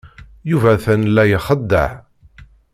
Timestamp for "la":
1.15-1.23